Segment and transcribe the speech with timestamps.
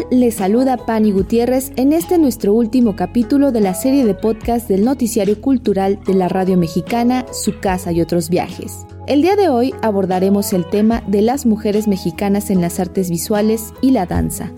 [0.00, 0.18] tal?
[0.18, 4.84] Les saluda Pani Gutiérrez en este nuestro último capítulo de la serie de podcast del
[4.84, 8.86] noticiario cultural de la radio mexicana Su casa y otros viajes.
[9.06, 13.72] El día de hoy abordaremos el tema de las mujeres mexicanas en las artes visuales
[13.80, 14.52] y la danza.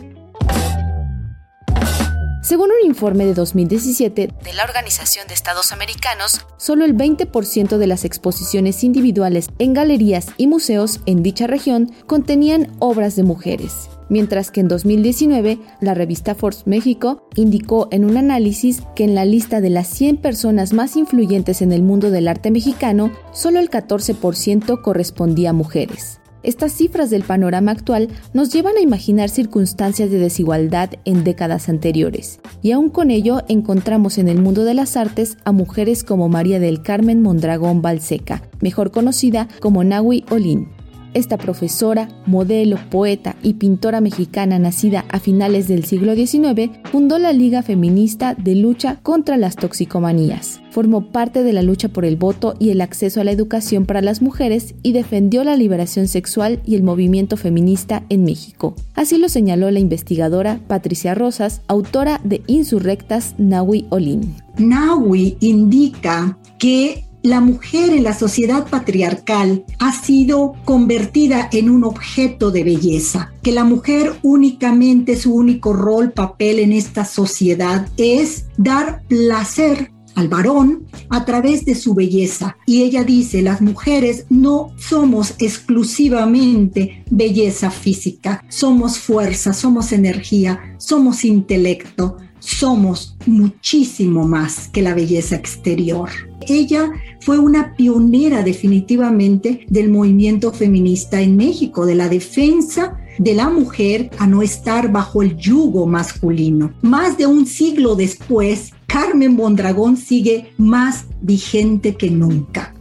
[2.43, 7.87] Según un informe de 2017 de la Organización de Estados Americanos, solo el 20% de
[7.87, 14.51] las exposiciones individuales en galerías y museos en dicha región contenían obras de mujeres mientras
[14.51, 19.63] que en 2019 la revista Forbes México indicó en un análisis que en la lista
[19.63, 24.83] de las 100 personas más influyentes en el mundo del arte mexicano, solo el 14%
[24.83, 26.21] correspondía a mujeres.
[26.43, 32.41] Estas cifras del panorama actual nos llevan a imaginar circunstancias de desigualdad en décadas anteriores,
[32.61, 36.59] y aún con ello encontramos en el mundo de las artes a mujeres como María
[36.59, 40.69] del Carmen Mondragón Balseca, mejor conocida como Nahui Olin,
[41.15, 47.33] esta profesora, modelo, poeta y pintora mexicana nacida a finales del siglo XIX fundó la
[47.33, 50.61] Liga Feminista de Lucha contra las Toxicomanías.
[50.71, 54.01] Formó parte de la lucha por el voto y el acceso a la educación para
[54.01, 58.75] las mujeres y defendió la liberación sexual y el movimiento feminista en México.
[58.95, 64.35] Así lo señaló la investigadora Patricia Rosas, autora de Insurrectas Nahui Olin.
[64.59, 72.51] Nahui indica que la mujer en la sociedad patriarcal ha sido convertida en un objeto
[72.51, 79.03] de belleza, que la mujer únicamente su único rol, papel en esta sociedad es dar
[79.09, 82.57] placer al varón a través de su belleza.
[82.67, 91.25] Y ella dice, las mujeres no somos exclusivamente belleza física, somos fuerza, somos energía, somos
[91.25, 96.11] intelecto, somos muchísimo más que la belleza exterior.
[96.49, 96.91] Ella
[97.21, 104.11] fue una pionera definitivamente del movimiento feminista en México, de la defensa de la mujer
[104.19, 106.73] a no estar bajo el yugo masculino.
[106.83, 112.72] Más de un siglo después, Carmen Bondragón sigue más vigente que nunca.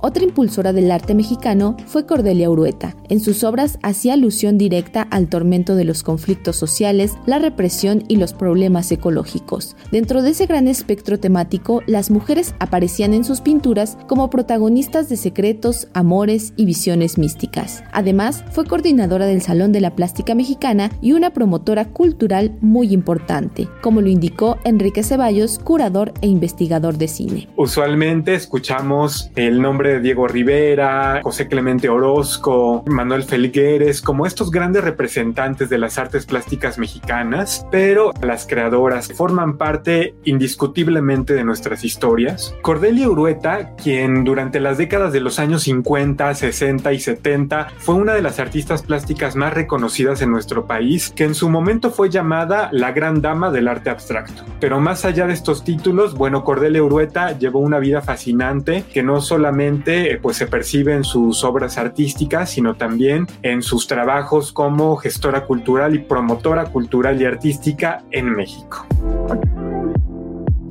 [0.00, 2.94] Otra impulsora del arte mexicano fue Cordelia Urueta.
[3.08, 8.14] En sus obras hacía alusión directa al tormento de los conflictos sociales, la represión y
[8.14, 9.76] los problemas ecológicos.
[9.90, 15.16] Dentro de ese gran espectro temático, las mujeres aparecían en sus pinturas como protagonistas de
[15.16, 17.82] secretos, amores y visiones místicas.
[17.90, 23.66] Además, fue coordinadora del Salón de la Plástica Mexicana y una promotora cultural muy importante,
[23.82, 27.48] como lo indicó Enrique Ceballos, curador e investigador de cine.
[27.56, 34.84] Usualmente escuchamos el nombre de Diego Rivera, José Clemente Orozco, Manuel Felgueres, como estos grandes
[34.84, 42.54] representantes de las artes plásticas mexicanas, pero las creadoras forman parte indiscutiblemente de nuestras historias.
[42.62, 48.14] Cordelia Urueta, quien durante las décadas de los años 50, 60 y 70 fue una
[48.14, 52.68] de las artistas plásticas más reconocidas en nuestro país, que en su momento fue llamada
[52.72, 54.44] la gran dama del arte abstracto.
[54.60, 59.20] Pero más allá de estos títulos, bueno, Cordelia Urueta llevó una vida fascinante que no
[59.20, 64.96] solamente eh, pues se percibe en sus obras artísticas, sino también en sus trabajos como
[64.96, 68.86] gestora cultural y promotora cultural y artística en México.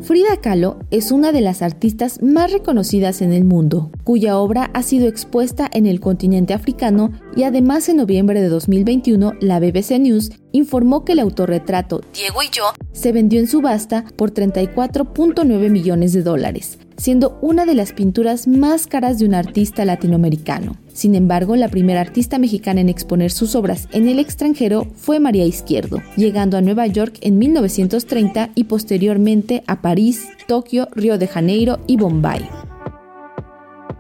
[0.08, 4.82] Frida Kahlo es una de las artistas más reconocidas en el mundo, cuya obra ha
[4.82, 10.32] sido expuesta en el continente africano y además en noviembre de 2021 la BBC News
[10.54, 12.64] informó que el autorretrato Diego y yo
[12.94, 18.88] se vendió en subasta por 34.9 millones de dólares, siendo una de las pinturas más
[18.88, 20.76] caras de un artista latinoamericano.
[20.92, 25.46] Sin embargo, la primera artista mexicana en exponer sus obras en el extranjero fue María
[25.46, 31.80] Izquierdo, llegando a Nueva York en 1930 y posteriormente a París, Tokio, Río de Janeiro
[31.88, 32.50] y Bombay.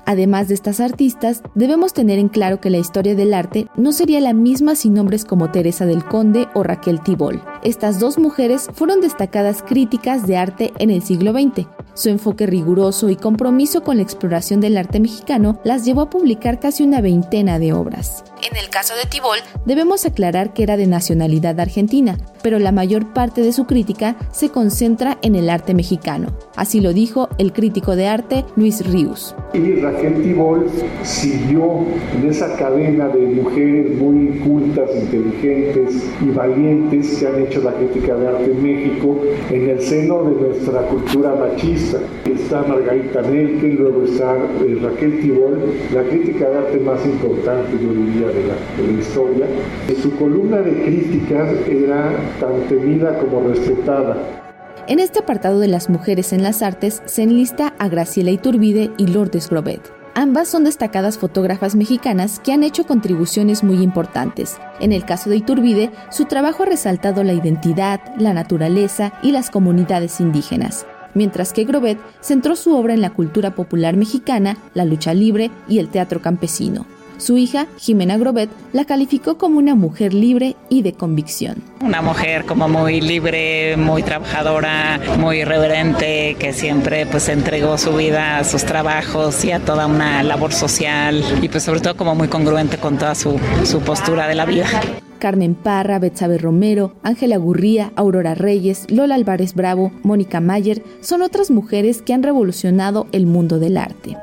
[0.07, 4.22] Además de estas artistas, debemos tener en claro que la historia del arte no sería
[4.22, 7.41] la misma sin nombres como Teresa del Conde o Raquel Tibol.
[7.62, 13.09] Estas dos mujeres fueron destacadas críticas de arte en el siglo XX, su enfoque riguroso
[13.09, 17.58] y compromiso con la exploración del arte mexicano las llevó a publicar casi una veintena
[17.58, 18.24] de obras.
[18.50, 23.13] En el caso de Tibol, debemos aclarar que era de nacionalidad argentina, pero la mayor
[23.13, 26.38] parte de su crítica se concentra en el arte mexicano.
[26.56, 29.36] Así lo dijo el crítico de arte Luis Ríos.
[29.57, 30.68] Y Raquel Tibol
[31.04, 37.74] siguió en esa cadena de mujeres muy cultas, inteligentes y valientes que han hecho la
[37.74, 39.18] crítica de arte en México
[39.50, 45.59] en el seno de nuestra cultura machista Está Margarita Nelke, luego está eh, Raquel Tibol,
[45.94, 49.45] la crítica de arte más importante, yo diría, de la, de la historia.
[50.01, 54.46] Su columna de críticas era tan temida como respetada.
[54.88, 59.07] En este apartado de las mujeres en las artes se enlista a Graciela Iturbide y
[59.07, 59.81] Lourdes Grobet.
[60.16, 64.57] Ambas son destacadas fotógrafas mexicanas que han hecho contribuciones muy importantes.
[64.80, 69.50] En el caso de Iturbide, su trabajo ha resaltado la identidad, la naturaleza y las
[69.50, 70.86] comunidades indígenas
[71.18, 75.80] mientras que Grobet centró su obra en la cultura popular mexicana, la lucha libre y
[75.80, 76.86] el teatro campesino.
[77.18, 81.64] Su hija, Jimena Grobet, la calificó como una mujer libre y de convicción.
[81.81, 88.38] Una mujer como muy libre, muy trabajadora, muy irreverente, que siempre pues entregó su vida
[88.38, 92.28] a sus trabajos y a toda una labor social y pues sobre todo como muy
[92.28, 94.68] congruente con toda su, su postura de la vida.
[95.18, 101.50] Carmen Parra, Betsabe Romero, Ángela Gurría, Aurora Reyes, Lola Álvarez Bravo, Mónica Mayer son otras
[101.50, 104.16] mujeres que han revolucionado el mundo del arte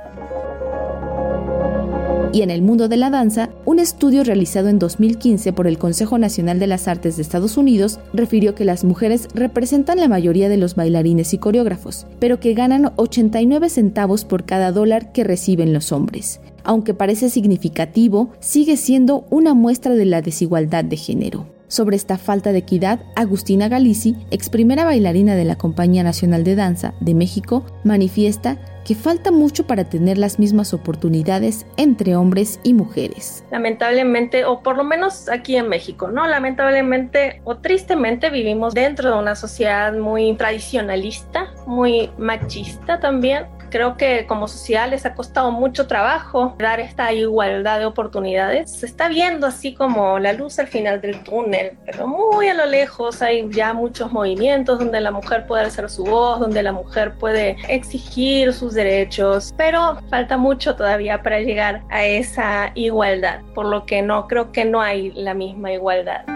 [2.34, 6.18] y en el mundo de la danza, un estudio realizado en 2015 por el Consejo
[6.18, 10.56] Nacional de las Artes de Estados Unidos refirió que las mujeres representan la mayoría de
[10.56, 15.92] los bailarines y coreógrafos, pero que ganan 89 centavos por cada dólar que reciben los
[15.92, 16.40] hombres.
[16.64, 21.53] Aunque parece significativo, sigue siendo una muestra de la desigualdad de género.
[21.68, 26.56] Sobre esta falta de equidad, Agustina Galici, ex primera bailarina de la Compañía Nacional de
[26.56, 32.74] Danza de México, manifiesta que falta mucho para tener las mismas oportunidades entre hombres y
[32.74, 33.44] mujeres.
[33.50, 36.26] Lamentablemente, o por lo menos aquí en México, ¿no?
[36.26, 44.24] Lamentablemente o tristemente vivimos dentro de una sociedad muy tradicionalista, muy machista también, creo que
[44.28, 48.70] como sociedad les ha costado mucho trabajo dar esta igualdad de oportunidades.
[48.70, 52.66] Se está viendo así como la luz al final del túnel, pero muy a lo
[52.66, 57.14] lejos hay ya muchos movimientos donde la mujer puede hacer su voz, donde la mujer
[57.18, 63.86] puede exigir sus derechos, pero falta mucho todavía para llegar a esa igualdad, por lo
[63.86, 66.33] que no creo que no hay la misma igualdad.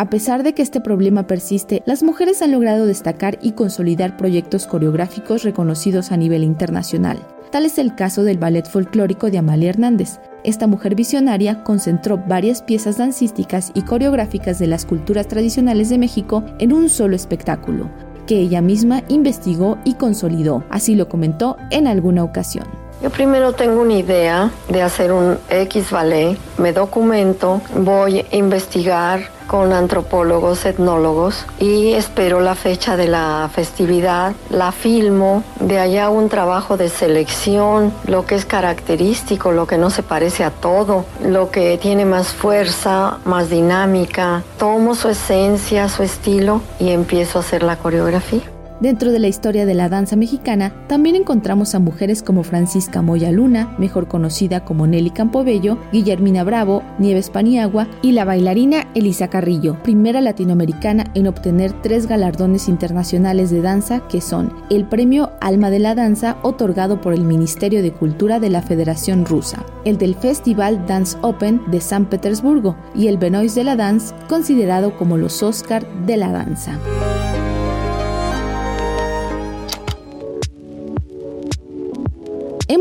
[0.00, 4.68] A pesar de que este problema persiste, las mujeres han logrado destacar y consolidar proyectos
[4.68, 7.18] coreográficos reconocidos a nivel internacional.
[7.50, 10.20] Tal es el caso del ballet folclórico de Amalia Hernández.
[10.44, 16.44] Esta mujer visionaria concentró varias piezas dancísticas y coreográficas de las culturas tradicionales de México
[16.60, 17.90] en un solo espectáculo,
[18.28, 22.77] que ella misma investigó y consolidó, así lo comentó en alguna ocasión.
[23.00, 29.30] Yo primero tengo una idea de hacer un X ballet, me documento, voy a investigar
[29.46, 36.28] con antropólogos, etnólogos y espero la fecha de la festividad, la filmo, de allá un
[36.28, 41.52] trabajo de selección, lo que es característico, lo que no se parece a todo, lo
[41.52, 47.62] que tiene más fuerza, más dinámica, tomo su esencia, su estilo y empiezo a hacer
[47.62, 48.57] la coreografía.
[48.80, 53.32] Dentro de la historia de la danza mexicana, también encontramos a mujeres como Francisca Moya
[53.32, 59.82] Luna, mejor conocida como Nelly Campobello, Guillermina Bravo, Nieves Paniagua y la bailarina Elisa Carrillo,
[59.82, 65.80] primera latinoamericana en obtener tres galardones internacionales de danza que son el Premio Alma de
[65.80, 70.86] la Danza otorgado por el Ministerio de Cultura de la Federación Rusa, el del Festival
[70.86, 75.84] Dance Open de San Petersburgo y el Benoist de la Dance considerado como los Oscar
[76.06, 76.78] de la danza.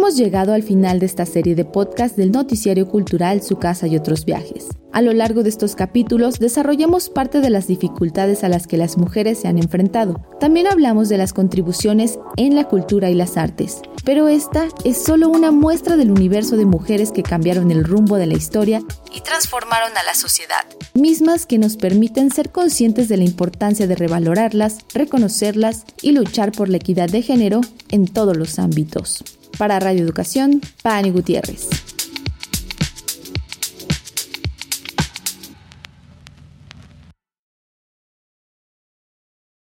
[0.07, 3.97] Hemos llegado al final de esta serie de podcast del noticiario cultural Su casa y
[3.97, 4.69] otros viajes.
[4.97, 8.97] A lo largo de estos capítulos desarrollamos parte de las dificultades a las que las
[8.97, 10.19] mujeres se han enfrentado.
[10.39, 13.81] También hablamos de las contribuciones en la cultura y las artes.
[14.03, 18.25] Pero esta es solo una muestra del universo de mujeres que cambiaron el rumbo de
[18.25, 18.81] la historia
[19.15, 20.65] y transformaron a la sociedad.
[20.95, 26.69] Mismas que nos permiten ser conscientes de la importancia de revalorarlas, reconocerlas y luchar por
[26.69, 27.61] la equidad de género
[27.91, 29.23] en todos los ámbitos.
[29.59, 31.69] Para Radio Educación, Pani Gutiérrez.